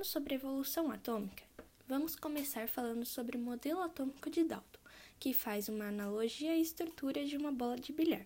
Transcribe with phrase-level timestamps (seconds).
[0.00, 1.44] Falando sobre evolução atômica,
[1.86, 4.80] vamos começar falando sobre o modelo atômico de Dalton,
[5.18, 8.24] que faz uma analogia à estrutura de uma bola de bilhar,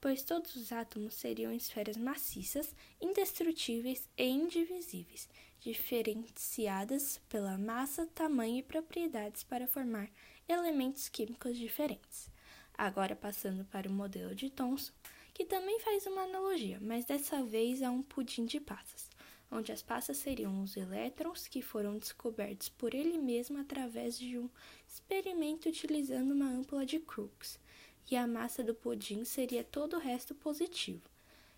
[0.00, 5.28] pois todos os átomos seriam esferas maciças, indestrutíveis e indivisíveis,
[5.60, 10.10] diferenciadas pela massa, tamanho e propriedades para formar
[10.48, 12.28] elementos químicos diferentes.
[12.76, 14.92] Agora passando para o modelo de Thomson,
[15.32, 19.08] que também faz uma analogia, mas dessa vez a um pudim de passas,
[19.52, 24.48] onde as passas seriam os elétrons que foram descobertos por ele mesmo através de um
[24.88, 27.60] experimento utilizando uma ampula de Crookes,
[28.10, 31.02] e a massa do pudim seria todo o resto positivo.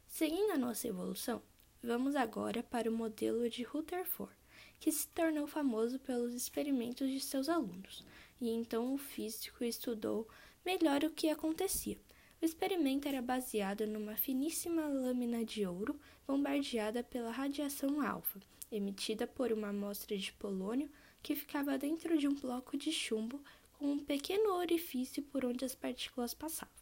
[0.08, 1.40] Seguindo a nossa evolução,
[1.82, 4.34] vamos agora para o modelo de Rutherford,
[4.80, 8.04] que se tornou famoso pelos experimentos de seus alunos,
[8.40, 10.28] e então o físico estudou
[10.64, 11.98] melhor o que acontecia.
[12.40, 19.52] O experimento era baseado numa finíssima lâmina de ouro bombardeada pela radiação alfa, emitida por
[19.52, 20.90] uma amostra de polônio
[21.22, 23.42] que ficava dentro de um bloco de chumbo
[23.78, 26.74] com um pequeno orifício por onde as partículas passavam.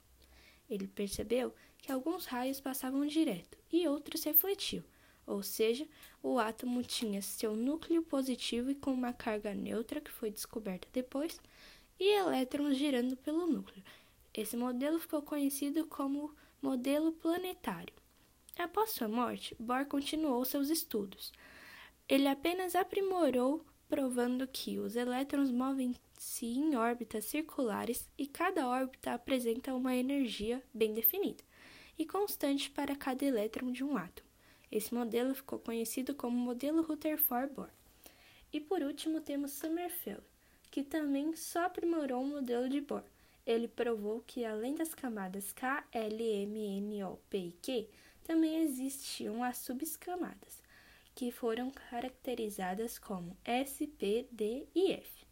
[0.69, 4.85] Ele percebeu que alguns raios passavam direto e outros refletiam,
[5.27, 5.87] ou seja,
[6.23, 11.41] o átomo tinha seu núcleo positivo e com uma carga neutra que foi descoberta depois,
[11.99, 13.83] e elétrons girando pelo núcleo,
[14.35, 17.93] esse modelo ficou conhecido como modelo planetário.
[18.59, 21.33] Após sua morte, Bohr continuou seus estudos.
[22.09, 29.75] Ele apenas aprimorou, provando que os elétrons movem-se em órbitas circulares e cada órbita apresenta
[29.75, 31.45] uma energia bem definida
[31.99, 34.29] e constante para cada elétron de um átomo.
[34.71, 37.69] Esse modelo ficou conhecido como modelo Rutherford-Bohr.
[38.51, 40.23] E por último temos Sommerfeld,
[40.71, 43.05] que também só aprimorou o modelo de Bohr
[43.47, 47.89] ele provou que além das camadas K, L, M, N, O, P e Q,
[48.25, 50.63] também existiam as subcamadas,
[51.15, 55.27] que foram caracterizadas como S, P, D e F,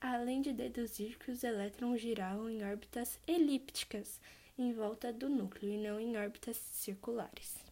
[0.00, 4.20] além de deduzir que os elétrons giravam em órbitas elípticas
[4.58, 7.65] em volta do núcleo e não em órbitas circulares.